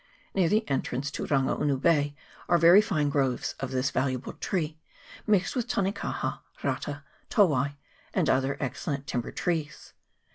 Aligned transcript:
Near 0.33 0.49
the 0.49 0.67
entrance 0.67 1.11
to 1.11 1.27
Rangaunu 1.27 1.79
Bay 1.79 2.15
are 2.49 2.57
very 2.57 2.81
fine 2.81 3.09
groves 3.09 3.53
of 3.59 3.69
this 3.69 3.91
valuable 3.91 4.33
tree, 4.33 4.79
mixed 5.27 5.55
with 5.55 5.67
tanekaha, 5.67 6.39
rata, 6.63 7.03
towai, 7.29 7.75
and 8.11 8.27
other 8.27 8.57
excellent 8.59 9.05
timber 9.05 9.31
trees. 9.31 9.93